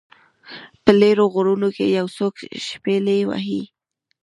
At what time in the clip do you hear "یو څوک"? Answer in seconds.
1.97-2.33